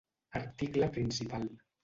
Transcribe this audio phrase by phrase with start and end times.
[0.39, 1.47] Article principal.